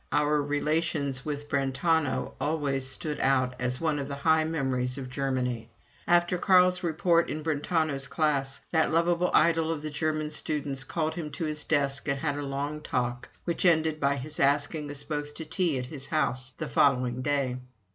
[0.11, 5.69] Our relations' with Brentano always stood out as one of the high memories of Germany.
[6.07, 11.29] After Carl's report in Brentano's class, that lovable idol of the German students called him
[11.33, 15.35] to his desk and had a long talk, which ended by his asking us both
[15.35, 17.57] to tea at his house the following day.